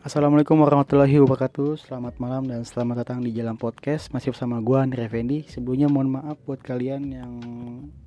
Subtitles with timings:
[0.00, 1.76] Assalamualaikum warahmatullahi wabarakatuh.
[1.76, 4.08] Selamat malam dan selamat datang di Jalan Podcast.
[4.16, 5.44] Masih bersama gue Andri Effendi.
[5.44, 7.32] Sebelumnya mohon maaf buat kalian yang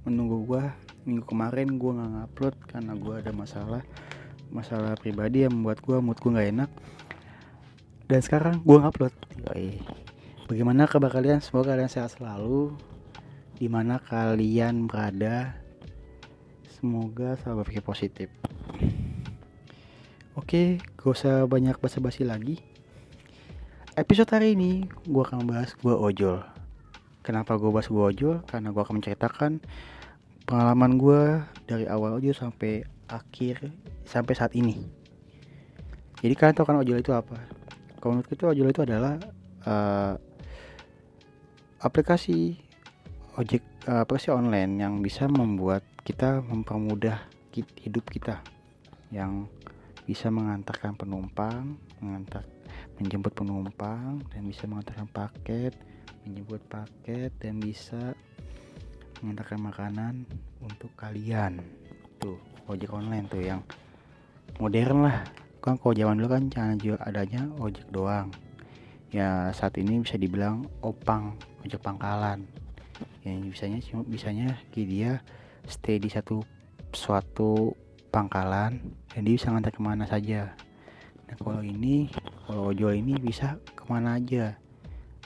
[0.01, 0.63] menunggu gue
[1.05, 3.85] Minggu kemarin gue gak ngupload karena gue ada masalah
[4.49, 6.71] Masalah pribadi yang membuat gue mood gue gak enak.
[8.09, 9.13] Dan sekarang gue ngupload.
[10.49, 11.45] Bagaimana kabar kalian?
[11.45, 12.73] Semoga kalian sehat selalu.
[13.53, 15.61] Di mana kalian berada?
[16.73, 18.33] Semoga selalu berpikir positif
[20.33, 22.57] Oke, gak usah banyak basa-basi lagi.
[23.93, 26.41] Episode hari ini gue akan bahas gue ojol.
[27.21, 28.41] Kenapa gue bahas gue ojol?
[28.49, 29.61] Karena gue akan menceritakan
[30.49, 31.37] pengalaman gue
[31.69, 32.81] dari awal ojol sampai
[33.13, 33.69] akhir
[34.09, 34.81] sampai saat ini.
[36.17, 37.37] Jadi kalian tahu kan ojol itu apa?
[38.01, 39.21] Kalau menurut itu ojol itu adalah
[39.69, 40.17] uh,
[41.77, 42.57] aplikasi
[43.37, 47.21] ojek uh, aplikasi online yang bisa membuat kita mempermudah
[47.53, 48.41] hidup kita
[49.13, 49.45] yang
[50.03, 52.43] bisa mengantarkan penumpang, mengantar
[52.99, 55.73] menjemput penumpang dan bisa mengantarkan paket,
[56.27, 58.13] menjemput paket dan bisa
[59.23, 60.13] mengantarkan makanan
[60.61, 61.63] untuk kalian.
[62.19, 62.37] Tuh,
[62.67, 63.61] ojek online tuh yang
[64.59, 65.23] modern lah.
[65.63, 68.27] Kan kalau zaman dulu kan jangan juga adanya ojek doang.
[69.13, 72.43] Ya saat ini bisa dibilang opang, ojek pangkalan.
[73.23, 75.23] Yang bisanya bisanya dia
[75.63, 76.43] stay di satu
[76.91, 77.71] suatu
[78.13, 78.77] pangkalan
[79.09, 80.53] dan dia bisa ngantar ke mana saja.
[81.25, 82.13] Nah kalau ini
[82.45, 84.53] kalau ojol ini bisa ke mana aja.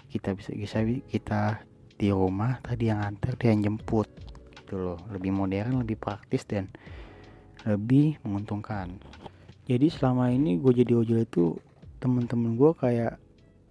[0.08, 0.80] Kita bisa bisa
[1.12, 1.68] kita
[2.00, 4.08] di rumah tadi yang antar dia yang jemput
[4.64, 5.00] gitu loh.
[5.12, 6.72] Lebih modern lebih praktis dan
[7.68, 8.96] lebih menguntungkan.
[9.68, 11.60] Jadi selama ini gue jadi ojol itu
[12.00, 13.20] temen-temen gue kayak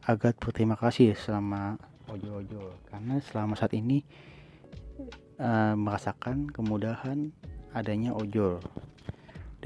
[0.04, 1.80] agak berterima kasih selama
[2.12, 2.76] ojol-ojol.
[2.92, 4.04] Karena selama saat ini
[5.40, 7.32] uh, merasakan kemudahan
[7.72, 8.60] adanya ojol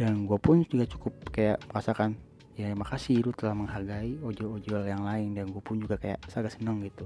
[0.00, 2.16] dan gue pun juga cukup kayak merasakan
[2.56, 5.36] ya makasih lu telah menghargai ojol-ojol yang lain.
[5.36, 7.04] Dan gue pun juga kayak sangat seneng gitu.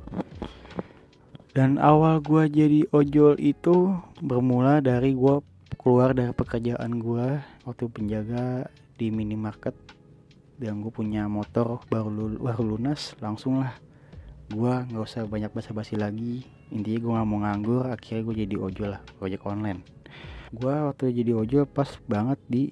[1.50, 5.42] Dan awal gue jadi ojol itu bermula dari gue
[5.74, 9.74] keluar dari pekerjaan gue waktu penjaga di minimarket.
[10.54, 13.74] Dan gue punya motor baru baru lunas langsung lah.
[14.50, 16.46] Gue nggak usah banyak basa-basi lagi.
[16.70, 19.82] Intinya gue nggak mau nganggur akhirnya gue jadi ojol lah ojek online.
[20.54, 22.70] Gue waktu jadi ojol pas banget di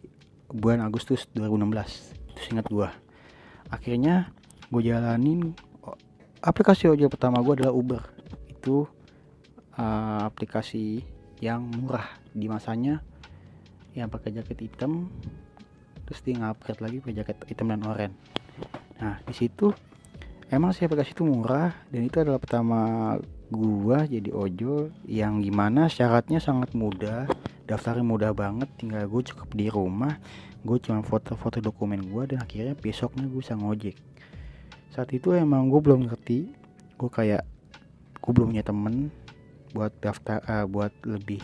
[0.52, 2.88] bulan Agustus 2016 itu ingat gue
[3.72, 4.30] akhirnya
[4.68, 5.56] gue jalanin
[6.42, 8.02] aplikasi ojol pertama gue adalah Uber.
[8.50, 8.91] Itu
[9.78, 11.06] uh, aplikasi
[11.38, 12.18] yang murah.
[12.34, 13.00] Di masanya
[13.94, 15.12] yang pakai jaket hitam
[16.02, 18.16] terus dia ngupgrade lagi pakai jaket hitam dan oranye.
[18.98, 19.70] Nah di situ
[20.50, 22.80] emang sih aplikasi itu murah dan itu adalah pertama
[23.52, 27.28] gua jadi ojol yang gimana syaratnya sangat mudah
[27.72, 30.21] daftarnya mudah banget tinggal gue cukup di rumah
[30.62, 33.97] gue cuma foto-foto dokumen gue dan akhirnya besoknya gue bisa ngojek.
[34.94, 36.53] Saat itu emang gue belum ngerti
[37.00, 37.43] gue kayak
[38.22, 39.10] gue belum punya temen
[39.75, 41.43] buat daftar uh, buat lebih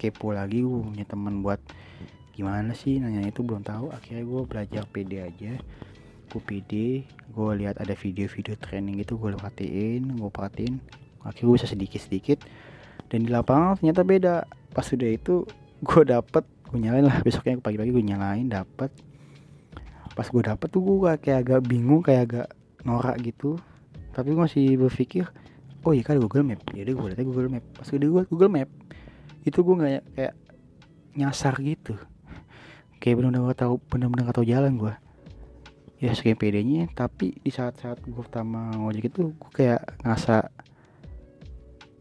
[0.00, 1.60] kepo lagi gue punya temen buat
[2.32, 3.94] gimana sih nanya itu belum tahu.
[3.94, 5.52] Akhirnya gue belajar PD aja
[6.32, 10.82] gue PD gue lihat ada video-video training gitu gue perhatiin gue perhatiin.
[11.22, 12.42] Akhirnya gue bisa sedikit-sedikit
[13.06, 14.36] dan di lapangan ternyata beda
[14.72, 15.44] pas udah itu
[15.84, 17.20] gue dapet gue nyalain lah.
[17.20, 18.90] Besoknya pagi-pagi gue nyalain dapet.
[20.12, 22.48] Pas gue dapet tuh gue kayak agak bingung kayak agak
[22.88, 23.60] norak gitu.
[24.12, 25.28] Tapi gue masih berpikir
[25.84, 26.64] oh iya kan Google Map?
[26.72, 27.64] Jadi gue lihat Google Map.
[27.76, 28.68] Pas gue gue Google Map
[29.42, 30.34] itu gue nggak kayak
[31.18, 31.94] nyasar gitu.
[33.02, 34.94] Kayak benar-benar gak tahu benar-benar gak tahu jalan gue
[36.00, 36.88] ya sekian pedenya.
[36.94, 40.48] Tapi di saat-saat gue pertama ngojek itu gue kayak ngasa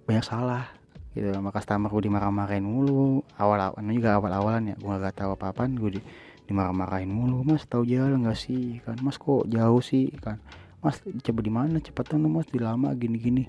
[0.06, 0.81] banyak salah
[1.12, 3.26] gitu sama customer gue dimarah-marahin mulu.
[3.36, 6.02] Awal-awal juga awal-awalan ya gue gak tahu apa-apaan gue di,
[6.48, 7.44] dimarah-marahin mulu.
[7.44, 8.80] Mas tahu jalan gak sih?
[8.88, 10.12] Kan mas kok jauh sih?
[10.24, 10.40] Kan
[10.80, 11.78] mas coba di mana?
[11.84, 13.48] Cepetan mas di lama gini-gini.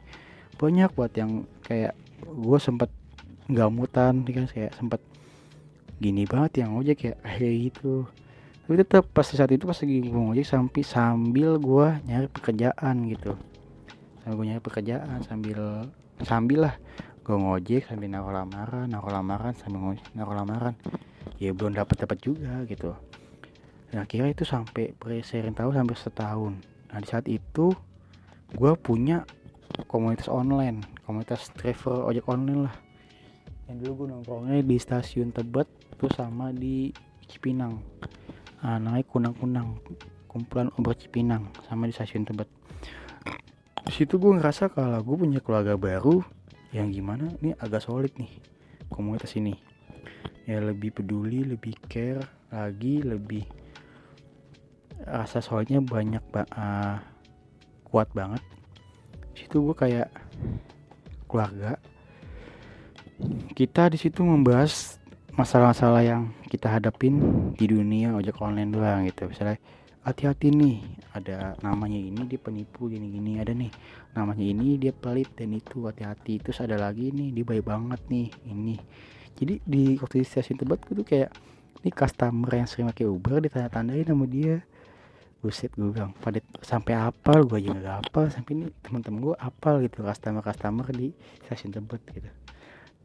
[0.59, 2.91] Banyak buat yang kayak gue sempet
[3.51, 5.03] nggak mutan kan kayak sempet
[5.99, 8.07] gini banget yang ojek ya kayak gitu.
[8.63, 13.35] Tapi tetap pas saat itu pas lagi gue ngojek sampai sambil gue nyari pekerjaan gitu.
[14.23, 15.91] Sambil gue nyari pekerjaan sambil
[16.23, 16.75] sambil lah
[17.23, 20.75] gue ngojek sambil naruh lamaran naruh lamaran sambil ngojek naruh lamaran.
[21.39, 22.95] Ya belum dapat dapat juga gitu.
[23.95, 26.55] Nah kira itu sampai presering tahu sampai setahun.
[26.91, 27.71] Nah di saat itu
[28.53, 29.25] gue punya
[29.89, 32.77] komunitas online komunitas driver ojek online lah.
[33.69, 35.69] Yang dulu gue nongkrongnya di stasiun Tebet
[36.01, 36.89] tuh sama di
[37.29, 37.79] Cipinang.
[38.63, 39.77] Nah, namanya kunang-kunang
[40.31, 42.49] kumpulan obat Cipinang sama di stasiun Tebet.
[43.83, 46.25] Di situ gue ngerasa kalau gue punya keluarga baru
[46.73, 47.29] yang gimana?
[47.41, 48.33] Ini agak solid nih
[48.89, 49.55] komunitas ini.
[50.49, 53.47] Ya lebih peduli lebih care lagi lebih
[55.07, 56.97] rasa soalnya banyak ba uh,
[57.87, 58.43] kuat banget.
[59.37, 60.09] Situ gue kayak
[61.29, 61.77] keluarga.
[63.55, 64.99] Kita di situ membahas
[65.33, 66.23] masalah-masalah yang
[66.53, 67.17] kita hadapin
[67.57, 69.31] di dunia ojek online doang gitu.
[69.31, 69.57] Misalnya
[70.03, 70.83] hati-hati nih
[71.15, 73.71] ada namanya ini dia penipu gini-gini ada nih.
[74.19, 76.43] Namanya ini dia pelit dan itu hati-hati.
[76.43, 78.77] Terus ada lagi nih dia baik banget nih ini.
[79.39, 81.31] Jadi di waktu di stasiun tebet gue tuh kayak
[81.83, 84.63] ini customer yang sering pakai Uber ditanda-tandain sama dia.
[85.43, 88.27] Buset gue bilang pada sampai apal gue aja gak apal.
[88.31, 91.15] Sampai ini teman-teman gue apal gitu customer customer di
[91.47, 92.31] stasiun tebet gitu.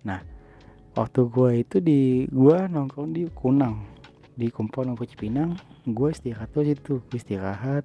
[0.06, 0.22] Nah
[0.98, 3.97] waktu gue itu di gue nongkrong di Kunang
[4.38, 5.58] di kumpul nongkrong Cipinang
[5.90, 7.02] gue istirahat tuh situ.
[7.02, 7.84] Gue istirahat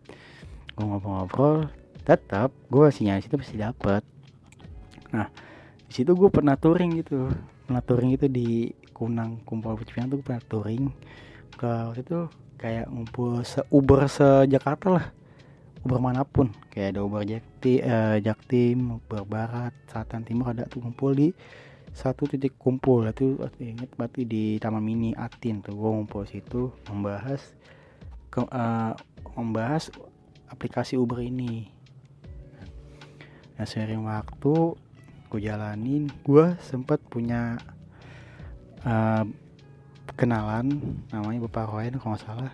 [0.77, 1.73] gue ngobrol-ngobrol
[2.05, 4.05] tetap gue masih nyari situ pasti dapet.
[5.17, 5.33] Nah
[5.89, 7.33] di situ gue pernah touring gitu.
[7.65, 10.93] Pernah touring itu di Kunang kumpul Cipinang tuh pernah touring.
[11.57, 12.21] Ke waktu itu
[12.61, 15.07] kayak ngumpul se Uber se Jakarta lah.
[15.83, 16.53] Uber mana pun.
[16.71, 21.29] Kayak ada Uber Jakti, eh, Jaktim, Uber Barat, Selatan, Timur ada tuh ngumpul di
[21.93, 27.41] satu titik kumpul itu inget berarti di Taman Mini Atin tuh gue ngumpul situ membahas
[28.33, 28.97] ke, uh,
[29.37, 29.93] membahas
[30.49, 31.69] aplikasi Uber ini.
[33.61, 34.77] Nah sering waktu
[35.29, 37.61] gue jalanin gue sempat punya
[38.89, 39.25] uh,
[40.17, 42.53] kenalan namanya Bapak Royan kalau nggak salah.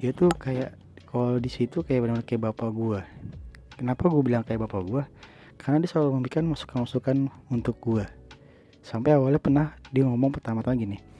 [0.00, 0.80] Dia tuh kayak
[1.10, 3.00] kalau di situ kayak benar-benar kayak bapak gue
[3.74, 5.02] kenapa gue bilang kayak bapak gue
[5.58, 8.06] karena dia selalu memberikan masukan-masukan untuk gue
[8.80, 11.10] sampai awalnya pernah dia ngomong pertama-tama gini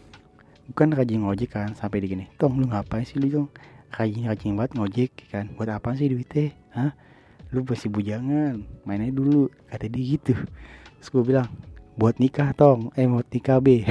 [0.70, 1.74] bukan rajin ngojek kan?
[1.74, 3.48] Sampai di gini tong lu ngapain sih lu dong
[3.90, 5.50] rajin rajin banget ngojek kan?
[5.58, 6.54] Buat apa sih duitnya?
[6.70, 6.94] Hah?
[7.50, 10.38] Lu pasti bujangan mainnya dulu kata dia gitu.
[11.02, 11.50] Terus gue bilang
[11.98, 12.94] buat nikah tong.
[12.94, 13.82] Eh buat nikah be.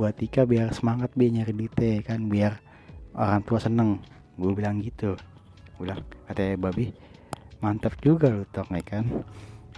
[0.00, 2.24] Buat nikah biar semangat be nyari duitnya kan?
[2.24, 2.56] Biar
[3.12, 4.00] orang tua seneng.
[4.36, 5.16] Gue bilang gitu.
[5.76, 6.92] Gue bilang katanya babi
[7.60, 9.04] mantap juga lu tong ya kan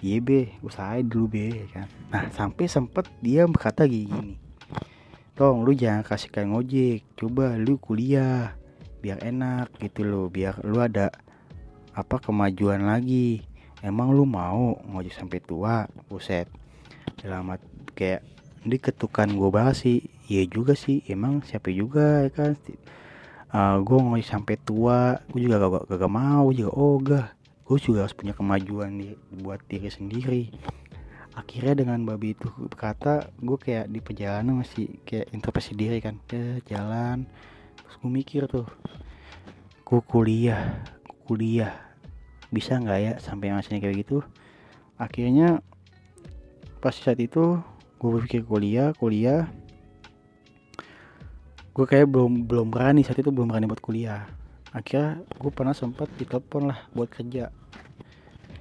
[0.02, 0.50] iya be.
[0.60, 1.87] Usahain dulu be kan.
[2.10, 4.37] Nah sampai sempet dia berkata gini.
[5.38, 7.00] Tong lu jangan kasih kayak ngojek.
[7.16, 8.58] Coba lu kuliah
[9.00, 10.26] biar enak gitu loh.
[10.28, 11.14] Biar lu ada
[11.94, 13.46] apa kemajuan lagi.
[13.81, 15.87] Emang lu mau ngojek sampai tua?
[16.10, 16.50] Buset.
[17.22, 17.55] Dalam
[17.94, 18.26] kayak
[18.66, 20.02] ini ketukan gue bahas sih.
[20.26, 21.00] Iya juga sih.
[21.06, 22.52] Emang siapa juga ya kan?
[23.52, 25.22] Uh, ah, gue ngojek sampai tua.
[25.31, 27.26] Gue juga gak, gak, gak mau juga ogah
[27.72, 30.52] gue juga harus punya kemajuan di buat diri sendiri.
[31.32, 36.20] Akhirnya dengan babi itu berkata gue kayak di perjalanan masih kayak introspeksi diri kan.
[36.28, 37.24] Ke jalan
[37.80, 38.69] terus gue mikir tuh
[39.88, 40.84] gue kuliah
[41.24, 41.72] kuliah
[42.52, 44.20] bisa nggak ya sampai masih kayak gitu?
[45.00, 45.64] Akhirnya
[46.84, 47.56] pas saat itu
[47.96, 49.48] gue berpikir kuliah kuliah.
[51.72, 54.28] Gue kayak belum belum berani saat itu belum berani buat kuliah.
[54.76, 57.62] Akhirnya gue pernah sempat ditelepon lah buat kerja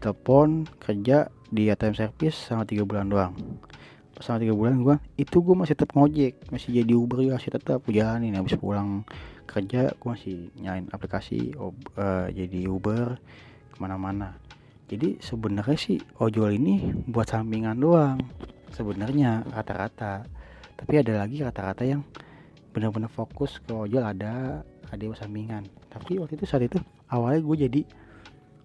[0.01, 3.37] telepon kerja di ATM service sama tiga bulan doang.
[4.17, 7.85] Sama tiga bulan gue itu gue masih tetap ngojek masih jadi Uber ya masih tetap
[7.85, 8.33] jalanin.
[8.33, 9.05] Habis pulang
[9.45, 13.21] kerja gue masih nyalain aplikasi uh, jadi Uber
[13.69, 14.37] ke mana-mana.
[14.89, 18.17] Jadi sebenarnya sih ojol ini buat sampingan doang
[18.73, 20.25] sebenarnya rata-rata.
[20.75, 22.01] Tapi ada lagi rata-rata yang
[22.73, 25.67] benar-benar fokus ke ojol ada ada sampingan.
[25.91, 27.81] Tapi waktu itu saat itu awalnya gue jadi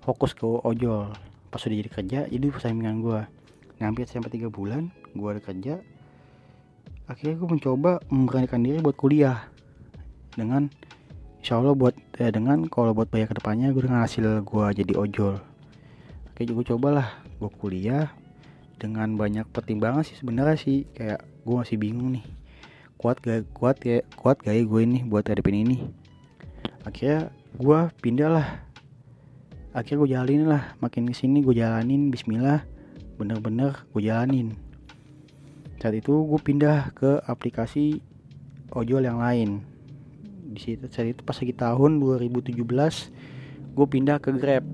[0.06, 1.10] fokus ke ojol
[1.48, 3.20] pas udah jadi kerja jadi sampingan gue
[3.76, 5.74] ngambil sampai tiga bulan gue ada kerja.
[7.06, 9.46] Akhirnya gue mencoba memberanikan diri buat kuliah.
[10.34, 10.68] Dengan
[11.40, 14.92] insya Allah buat eh, dengan kalau buat bayar ke depannya gue dengan hasil gue jadi
[14.98, 15.38] ojol.
[16.32, 18.10] Oke gue cobalah gue kuliah.
[18.76, 22.24] Dengan banyak pertimbangan sih sebenarnya sih kayak gue masih bingung nih.
[22.96, 25.88] Kuat gak kuat ya kuat gak ya gue ini buat hadapin ini?
[26.84, 28.65] Akhirnya gue pindah lah
[29.76, 32.64] akhirnya gue jalanin lah makin ke sini gue jalanin Bismillah.
[33.20, 34.56] Bener-bener gue jalanin.
[35.76, 38.00] Saat itu gue pindah ke aplikasi
[38.72, 39.60] ojol yang lain.
[40.48, 42.56] Di situ saat itu pas lagi tahun 2017
[43.76, 44.64] gue pindah ke Grab.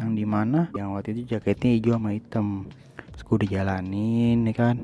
[0.00, 2.64] Yang di mana yang waktu itu jaketnya hijau sama hitam.
[3.12, 4.76] Terus gue dijalanin ya kan?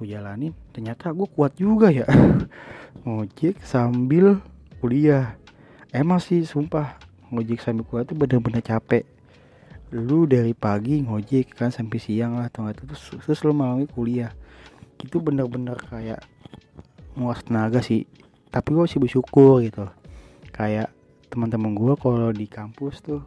[0.00, 2.08] Gue jalanin ternyata gue kuat juga ya.
[3.04, 4.40] Ngojek sambil
[4.80, 5.36] kuliah.
[5.92, 9.04] Emang sih sumpah ngojek sambil kuliah tuh bener-bener capek.
[9.92, 14.32] Lu dari pagi ngojek kan sampai siang lah atau itu terus, terus lu malamnya kuliah.
[15.00, 16.24] Itu bener-bener kayak
[17.16, 18.04] nguas tenaga sih.
[18.48, 19.88] Tapi gue sih bersyukur gitu.
[20.52, 20.92] Kayak
[21.28, 23.20] teman-teman gue kalau di kampus tuh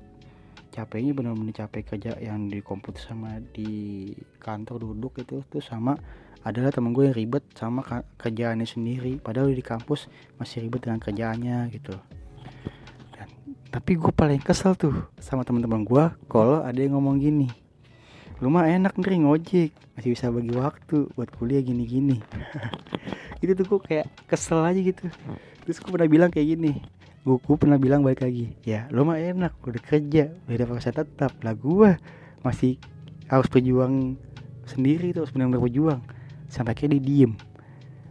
[0.74, 6.00] capeknya bener-bener capek kerja yang di komputer sama di kantor duduk itu tuh sama
[6.42, 7.86] adalah temen gue yang ribet sama
[8.18, 9.22] kerjaannya sendiri.
[9.22, 10.10] Padahal di kampus
[10.42, 11.94] masih ribet dengan kerjaannya gitu
[13.72, 17.48] tapi gue paling kesel tuh sama teman-teman gue kalau ada yang ngomong gini.
[18.44, 19.72] Lu mah enak nih ngojek.
[19.96, 22.20] Masih bisa bagi waktu buat kuliah gini-gini.
[23.44, 25.08] Itu tuh gue kayak kesel aja gitu.
[25.64, 26.84] Terus gue pernah bilang kayak gini.
[27.24, 30.92] Gue, gue pernah bilang balik lagi ya lu mah enak udah kerja udah dapat kerja
[30.92, 31.32] tetap.
[31.40, 31.96] Lah gue
[32.44, 32.76] masih
[33.32, 34.20] harus berjuang
[34.68, 36.02] sendiri tuh harus benar-benar berjuang.
[36.52, 37.34] Sampai akhirnya dia diem.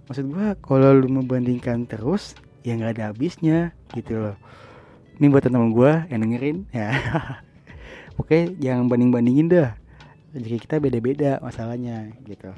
[0.09, 2.33] Maksud gue kalau lu membandingkan terus
[2.65, 4.41] ya nggak ada habisnya gitu loh
[5.21, 6.89] ini buat teman-teman gue yang dengerin ya.
[8.21, 9.77] Oke jangan banding bandingin dah.
[10.33, 12.49] Jadi kita beda-beda masalahnya gitu.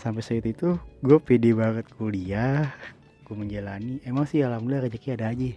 [0.00, 2.72] Sampai saat itu gue pede banget kuliah
[3.20, 4.00] gue menjalani.
[4.08, 5.52] Emang sih alhamdulillah rezeki ada aja.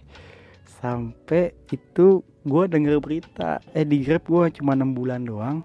[0.84, 5.64] Sampai itu gue denger berita eh di grab gue cuma enam bulan doang.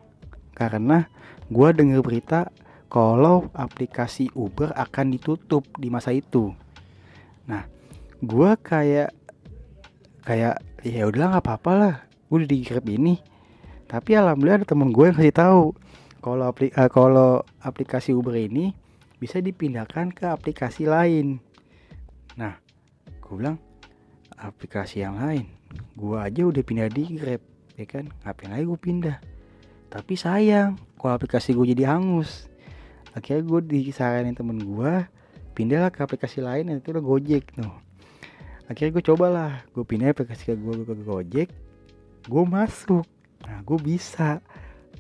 [0.56, 1.04] Karena
[1.52, 2.48] gue denger berita
[2.88, 6.56] kalau aplikasi Uber akan ditutup di masa itu.
[7.52, 7.68] Nah
[8.24, 9.12] gue kayak
[10.28, 11.96] kayak ya udahlah nggak apa-apa lah.
[12.28, 13.16] Gue udah di grab ini.
[13.88, 15.64] Tapi alhamdulillah ada temen gue yang kasih tahu
[16.20, 18.76] kalau aplik uh, kalau aplikasi Uber ini
[19.16, 21.40] bisa dipindahkan ke aplikasi lain.
[22.36, 22.60] Nah
[23.08, 23.56] gue bilang
[24.36, 25.48] aplikasi yang lain?
[25.96, 27.40] Gue aja udah pindah di grab
[27.80, 28.12] ya kan?
[28.28, 29.18] Ngapain lagi gue pindah?
[29.88, 32.52] Tapi sayang kalau aplikasi gue jadi hangus.
[33.16, 34.94] Akhirnya gue disaranin temen gue
[35.56, 37.87] pindahlah ke aplikasi lain itu udah gojek tuh
[38.68, 41.50] akhirnya gue cobalah gue pindah aplikasi ke gue ke Gojek
[42.28, 43.08] gue masuk.
[43.48, 44.44] Nah gue bisa.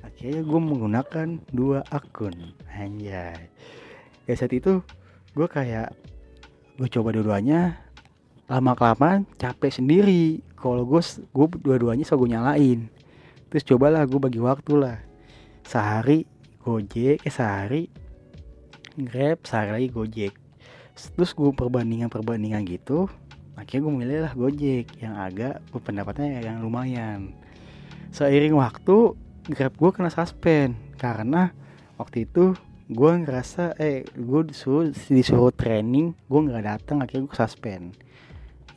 [0.01, 2.55] Akhirnya gue menggunakan dua akun.
[2.71, 3.51] Anjay.
[4.25, 4.79] Ya saat itu
[5.35, 5.91] gue kayak
[6.79, 7.77] gue coba dua-duanya
[8.47, 10.39] lama kelamaan capek sendiri.
[10.55, 12.87] Kalau gue gue dua-duanya so gue nyalain.
[13.51, 14.97] Terus cobalah gue bagi waktu lah.
[15.67, 16.23] Sehari
[16.63, 17.91] gojek eh sehari
[18.95, 20.33] grab sehari lagi gojek.
[20.95, 23.11] Terus gue perbandingan perbandingan gitu
[23.57, 27.33] akhirnya gue milih lah Gojek yang agak pendapatnya yang lumayan.
[28.13, 29.17] Seiring waktu
[29.49, 30.77] Grab gue kena suspend.
[31.01, 31.49] Karena
[31.97, 32.53] waktu itu
[32.87, 37.97] gue ngerasa eh gue disuruh disuruh training gue nggak datang akhirnya gue suspend.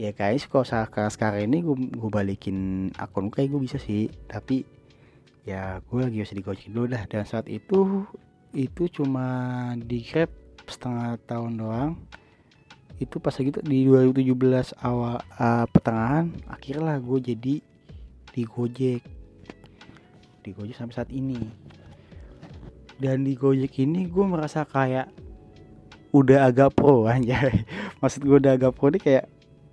[0.01, 4.09] Ya guys kalau sekarang sekarang ini gue gue balikin akun kayak gue bisa sih.
[4.27, 4.65] Tapi
[5.45, 7.05] ya gue lagi harus di Gojek dulu dah.
[7.05, 8.09] Dan saat itu
[8.57, 9.29] itu cuma
[9.77, 10.33] di Grab
[10.65, 11.93] setengah tahun doang
[13.01, 17.55] itu pas gitu di 2017 awal uh, pertengahan akhirnya gue jadi
[18.31, 19.03] di Gojek.
[20.45, 21.41] Di Gojek sampai saat ini.
[23.01, 25.09] Dan di Gojek ini gue merasa kayak
[26.13, 27.39] udah agak pro aja
[28.03, 29.27] maksud gue udah agak pro nih kayak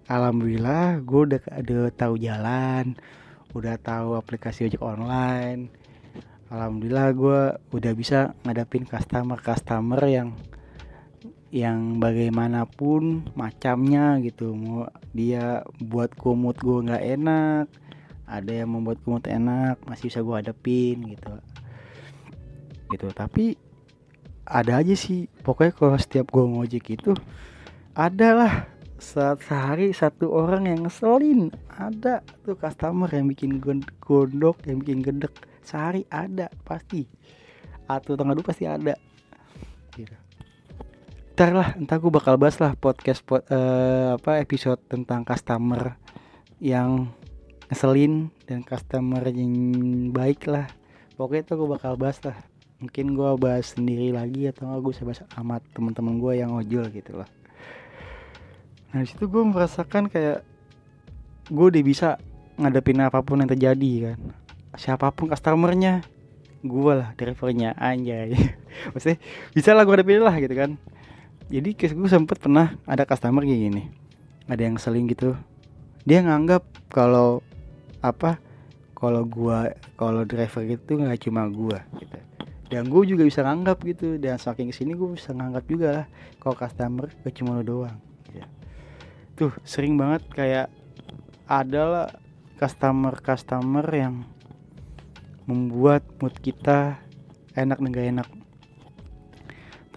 [0.06, 2.94] alhamdulillah gue udah ada tahu jalan
[3.58, 5.74] udah tahu aplikasi ojek online.
[6.48, 7.40] Alhamdulillah gue
[7.76, 10.38] udah bisa ngadapin customer customer yang
[11.52, 14.52] yang bagaimanapun macamnya gitu.
[14.52, 17.66] Mau dia buat kumut gue nggak enak
[18.28, 21.34] ada yang membuat kumut enak masih bisa gue hadapin gitu.
[22.92, 23.56] Gitu tapi
[24.44, 25.32] ada aja sih.
[25.44, 27.16] Pokoknya kalau setiap gue ngojek itu
[27.96, 28.68] adalah
[29.00, 31.56] saat sehari satu orang yang ngeselin.
[31.72, 33.64] Ada tuh customer yang bikin
[34.04, 35.32] gondok yang bikin gedek.
[35.64, 37.08] Sehari ada pasti.
[37.88, 39.00] Atau tanggal dua pasti ada
[41.38, 45.94] ntar lah entah gue bakal bahas lah podcast pod, uh, apa episode tentang customer
[46.58, 47.14] yang
[47.70, 49.54] ngeselin dan customer yang
[50.10, 50.66] baik lah.
[51.14, 52.42] Pokoknya itu gue bakal bahas lah.
[52.82, 57.22] Mungkin gue bahas sendiri lagi atau gue bisa bahas amat teman-teman gue yang ojol gitu
[57.22, 57.30] lah
[58.88, 60.42] nah di situ gue merasakan kayak
[61.54, 62.18] gue udah bisa
[62.58, 64.20] ngadepin apa pun yang terjadi kan.
[64.74, 66.02] Siapa pun customernya
[66.66, 68.34] gue lah drivernya anjay.
[68.98, 69.22] Maksudnya
[69.54, 70.82] bisa lah gue hadapin lah gitu kan
[71.48, 73.84] jadi gue sempet pernah ada customer kayak gini.
[74.48, 75.36] Ada yang seling gitu.
[76.04, 77.44] Dia nganggap kalau
[78.00, 78.40] apa
[78.98, 82.20] kalau gua kalau driver itu nggak cuma gua gitu.
[82.68, 84.20] Dan gue juga bisa nganggap gitu.
[84.20, 86.06] Dan saking ke sini gue bisa nganggap juga lah
[86.44, 87.98] kalau customer gak cuma lo doang
[88.32, 88.48] gitu.
[89.36, 90.68] tuh sering banget kayak
[91.48, 92.12] adalah
[92.56, 94.24] customer customer yang
[95.48, 97.00] membuat mood kita
[97.56, 98.28] enak dan gak enak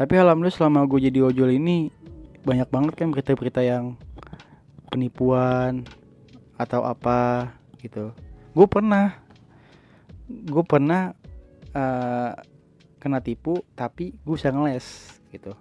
[0.01, 1.93] tapi alhamdulillah selama gue jadi ojol ini
[2.41, 4.01] banyak banget kan berita-berita yang
[4.89, 5.85] penipuan
[6.57, 7.53] atau apa
[7.85, 8.17] gitu.
[8.57, 9.21] Gue pernah
[10.25, 11.13] gue pernah
[11.77, 12.33] uh,
[12.97, 15.53] kena tipu tapi gue bisa ngeles gitu.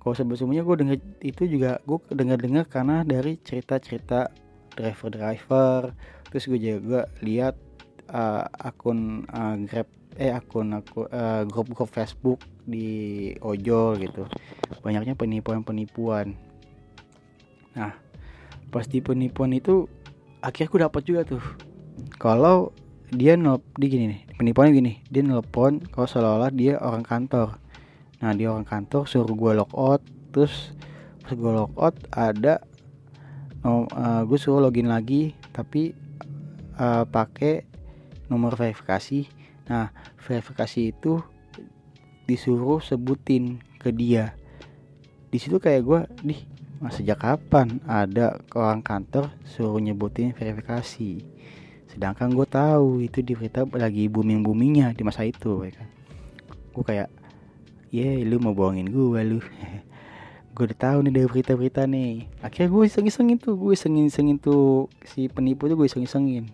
[0.00, 4.32] Kalau sebelumnya gue denger itu juga gue dengar dengar karena dari cerita-cerita
[4.80, 5.92] driver-driver
[6.32, 7.60] terus gue juga lihat
[8.08, 9.84] uh, akun uh, grab
[10.16, 14.26] eh akun aku uh, grup-grup Facebook di ojol gitu.
[14.82, 16.34] Banyaknya penipuan-penipuan.
[17.76, 17.92] Nah
[18.72, 19.84] pas di penipuan itu
[20.40, 21.44] akhirnya aku dapat juga tuh.
[22.16, 22.72] Kalau
[23.12, 27.60] dia nelp di gini nih penipuannya gini dia nelpon kalau seolah-olah dia orang kantor.
[28.24, 30.02] Nah dia orang kantor suruh gue out
[30.32, 30.72] terus
[31.20, 32.64] pas gue out ada
[33.62, 35.92] oh, uh, gue suruh login lagi tapi
[36.80, 37.68] uh, pakai
[38.32, 39.28] nomor verifikasi.
[39.68, 41.20] Nah verifikasi itu
[42.26, 44.36] disuruh sebutin ke dia.
[45.32, 46.36] Di situ kayak gue di
[46.90, 51.22] sejak kapan ada orang kantor suruh nyebutin verifikasi?
[51.90, 55.88] Sedangkan gue tahu itu di berita lagi booming boomingnya di masa itu ya kan.
[56.72, 57.08] Gue kayak
[57.92, 59.38] ya yeah, lu mau bohongin gue lu.
[60.52, 62.28] Gue udah tahu nih dari berita-berita nih.
[62.44, 66.44] Akhirnya gue iseng-isengin tuh gue iseng-isengin tuh si penipu tuh gue iseng-isengin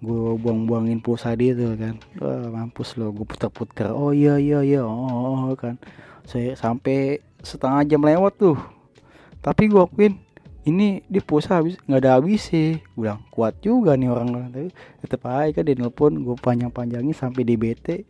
[0.00, 1.94] gue buang-buangin pulsa dia tuh kan.
[2.20, 3.92] Wah, mampus lo gue puter-puter.
[3.92, 4.80] Oh iya iya iya.
[4.80, 5.76] Oh, oh, oh kan.
[6.24, 8.56] Saya sampai setengah jam lewat tuh.
[9.44, 10.16] Tapi gue akuin
[10.64, 12.80] ini di pulsa habis nggak ada habis sih.
[12.96, 14.48] Gue bilang kuat juga nih orang.
[14.48, 14.72] Tapi
[15.04, 18.08] tetep aja kan dia nelpon gue panjang panjangin sampai di BT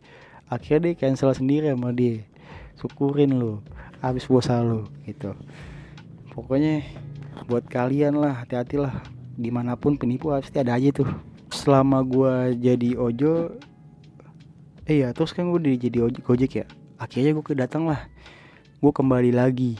[0.51, 2.23] akhirnya dia cancel sendiri sama dia.
[2.79, 3.59] Syukurin lo
[3.99, 5.35] habis pulsa lo gitu.
[6.31, 6.87] Pokoknya
[7.51, 9.03] buat kalian lah hati-hati lah.
[9.35, 11.30] Di mana pun penipu pasti ada aja tuh
[11.61, 13.53] selama gue jadi ojo
[14.89, 16.65] eh ya terus kan gue jadi ojek gojek ya?
[16.97, 18.09] Akhirnya gue kedatang lah.
[18.81, 19.77] Gue kembali lagi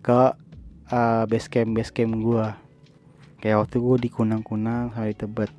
[0.00, 0.32] ke
[0.88, 2.46] uh, base camp base camp gue
[3.44, 5.52] kayak waktu gue di kunang-kunang hari tebet.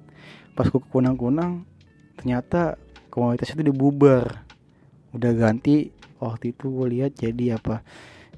[0.58, 1.70] Pas gue ke kunang-kunang
[2.18, 2.82] ternyata
[3.14, 4.42] komunitas itu dibubar
[5.14, 7.86] udah ganti waktu itu gue lihat jadi apa?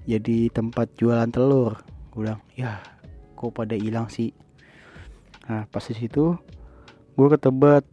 [0.03, 1.79] Jadi tempat jualan telur.
[2.11, 2.83] Gue bilang ya
[3.39, 4.35] kok pada hilang sih?
[5.47, 6.35] Nah pas di situ
[7.13, 7.85] gue ke tebet.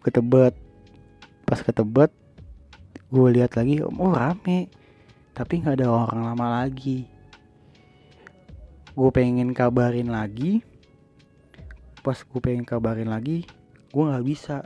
[0.00, 0.54] Ke tebet.
[1.44, 2.10] Pas ke tebet
[3.10, 4.70] gue lihat lagi oh rame.
[5.34, 7.04] Tapi nggak ada orang lama lagi.
[8.96, 10.64] Gue pengen kabarin lagi.
[12.00, 13.44] Pas gue pengen kabarin lagi
[13.90, 14.64] gue nggak bisa.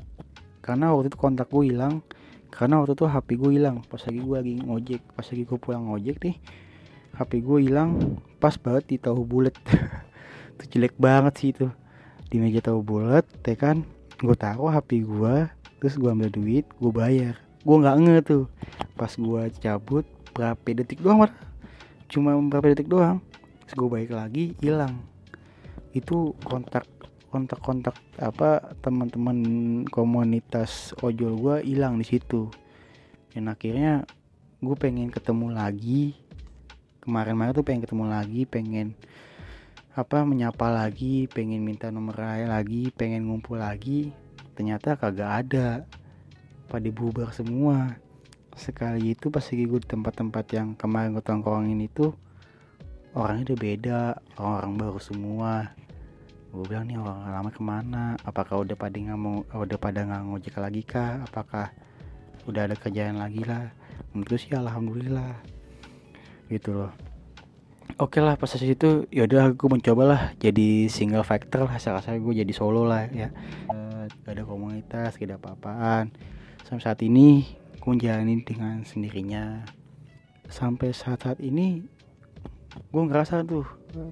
[0.60, 2.04] Karena waktu itu kontak gue hilang.
[2.52, 3.82] Karena waktu itu HP gue hilang.
[3.88, 6.36] Pas lagi gue lagi ngojek pas lagi gue pulang ngojek nih
[7.16, 7.90] HP gue hilang.
[8.38, 9.56] Pas banget di tahu bulat
[10.54, 11.66] itu jelek banget sih itu
[12.34, 13.86] di meja tahu bulat ya kan
[14.18, 15.46] gue taruh HP gue
[15.78, 17.38] terus gue ambil duit gue bayar.
[17.62, 18.44] Gue nggak nge tuh.
[18.98, 20.02] Pas gue cabut
[20.34, 21.30] berapa detik doang
[22.10, 23.22] cuma berapa detik doang.
[23.62, 24.98] Terus gue balik lagi hilang.
[25.94, 26.90] Itu kontak
[27.30, 29.38] kontak kontak apa teman-teman
[29.86, 32.50] komunitas ojol gue hilang di situ.
[33.30, 34.10] Dan akhirnya
[34.58, 36.18] gue pengen ketemu lagi.
[36.98, 38.98] Kemarin-kemarin tuh pengen ketemu lagi pengen
[39.94, 44.10] apa menyapa lagi pengen minta nomor lagi pengen ngumpul lagi.
[44.58, 45.86] Ternyata kagak ada.
[46.66, 47.94] Pada bubar semua.
[48.58, 52.10] Sekali itu pas lagi gue tempat-tempat yang kemarin gue tongkrongin itu
[53.14, 54.00] orangnya udah beda.
[54.34, 55.52] Orang-orang baru semua.
[56.50, 58.04] Gue bilang nih orang lama ke mana?
[58.26, 61.22] Apakah udah pada nggak mau udah pada nggak ngojek lagi kah?
[61.22, 61.70] Apakah
[62.50, 63.70] udah ada kerjaan lagi lah?
[64.10, 65.38] Menurut sih alhamdulillah.
[66.50, 67.03] Gitu loh
[67.98, 72.52] oke lah pas itu yaudah gue mencoba lah jadi single factor lah saya gue jadi
[72.54, 73.30] solo lah ya.
[74.24, 76.12] Gak ada komunitas gak ada apa-apaan.
[76.66, 77.44] Sampai saat ini
[77.80, 79.64] gue jalanin dengan sendirinya.
[80.48, 81.84] Sampai saat-saat ini
[82.74, 83.64] gue ngerasa tuh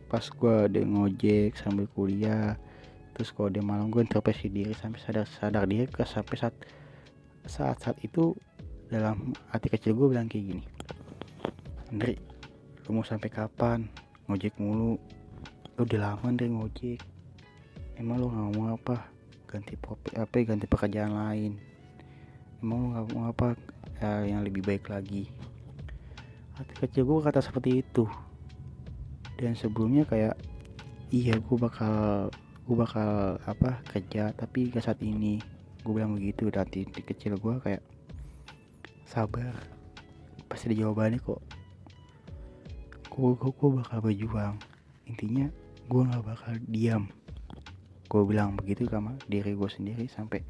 [0.07, 2.55] pas gue ada ngojek sambil kuliah
[3.13, 6.55] terus kalau dia malam gue introspeksi diri sampai sadar sadar dia ke sampai saat
[7.45, 8.33] saat saat itu
[8.87, 10.65] dalam hati kecil gue bilang kayak gini.
[11.93, 12.32] Andri
[12.83, 13.87] lu mau sampai kapan?
[14.27, 14.99] Ngojek mulu.
[15.79, 16.99] Lu udah lama deh ngojek.
[17.95, 19.07] Emang lu nggak mau apa?
[19.47, 19.79] Ganti
[20.19, 21.63] apa ganti pekerjaan lain.
[22.59, 23.55] Emang lu nggak mau apa?
[24.03, 25.31] Ya, yang lebih baik lagi.
[26.59, 28.03] Hati kecil gue kata seperti itu.
[29.39, 30.35] Dan sebelumnya kayak
[31.15, 32.27] iya gue bakal
[32.67, 35.39] gue bakal apa kerja tapi gak saat ini.
[35.87, 37.83] Gue bilang begitu dan di kecil gue kayak
[39.07, 39.55] sabar.
[40.51, 41.62] Pasti ada jawabannya kok
[43.13, 44.57] gue, gue, bakal berjuang.
[45.05, 45.47] Intinya
[45.89, 47.13] gue nggak bakal diam.
[48.09, 50.41] Gue bilang begitu sama diri gue sendiri sampai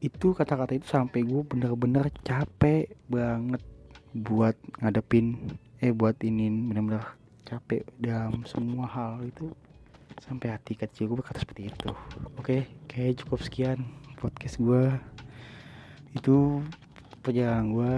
[0.00, 3.64] itu kata-kata itu sampai gue bener-bener capek banget
[4.12, 7.04] buat ngadepin eh buat ini bener-bener
[7.48, 9.52] capek dalam semua hal itu
[10.20, 11.90] sampai hati kecil gue berkata seperti itu.
[12.36, 13.88] Oke kayak cukup sekian
[14.20, 14.84] podcast gue
[16.16, 16.60] itu
[17.20, 17.94] perjalanan gue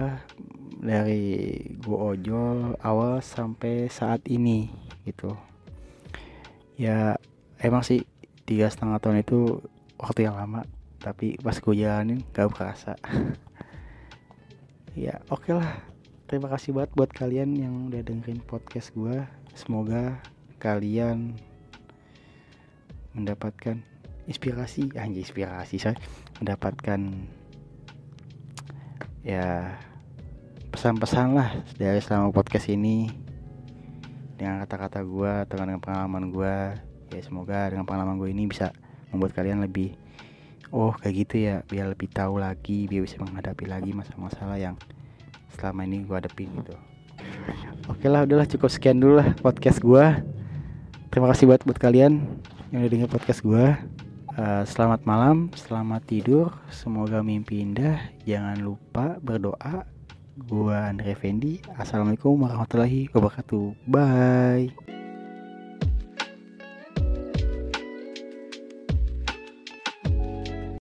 [0.79, 4.71] dari gue ojol awal sampai saat ini
[5.03, 5.35] gitu.
[6.79, 7.19] Ya
[7.59, 8.07] emang sih
[8.47, 9.59] tiga setengah tahun itu
[9.99, 10.63] waktu yang lama
[10.99, 12.95] tapi pas gue jalanin gak berasa.
[14.97, 15.79] Ya oke okay lah.
[16.27, 19.21] Terima kasih banget buat kalian yang udah dengerin podcast gue
[19.53, 20.19] semoga
[20.59, 21.39] kalian
[23.15, 23.79] mendapatkan
[24.29, 25.95] inspirasi anjir inspirasi saya
[26.37, 27.25] mendapatkan
[29.25, 29.73] ya
[30.69, 33.09] pesan-pesan lah dari selama podcast ini.
[34.39, 36.55] Dengan kata-kata gue atau dengan pengalaman gue
[37.11, 38.71] ya semoga dengan pengalaman gue ini bisa
[39.09, 39.97] membuat kalian lebih
[40.69, 44.75] oh kayak gitu ya biar lebih tahu lagi biar bisa menghadapi lagi masalah-masalah yang
[45.57, 46.77] selama ini gue hadapin gitu.
[47.89, 50.05] Oke lah udahlah cukup sekian dulu lah podcast gue
[51.09, 52.21] terima kasih buat buat kalian
[52.69, 53.65] yang udah denger podcast gue
[54.37, 57.97] uh, selamat malam selamat tidur semoga mimpi indah.
[58.23, 59.98] Jangan lupa berdoa
[60.47, 61.59] gua Andre Fendi.
[61.75, 63.75] Assalamualaikum warahmatullahi wabarakatuh.
[63.87, 64.98] Bye